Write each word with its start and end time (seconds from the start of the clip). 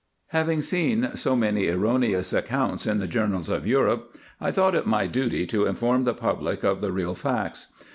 Having 0.29 0.63
seen 0.63 1.11
so 1.13 1.35
many 1.35 1.67
erroneous 1.67 2.33
accounts 2.33 2.87
in 2.87 2.97
the 2.97 3.05
journals 3.05 3.49
of 3.49 3.67
Europe, 3.67 4.17
I 4.39 4.49
thought 4.51 4.73
it 4.73 4.87
my 4.87 5.05
duty 5.05 5.45
to 5.45 5.67
inform 5.67 6.05
the 6.05 6.15
public 6.15 6.63
of 6.63 6.81
the 6.81 6.91
real 6.91 7.13
facts. 7.13 7.67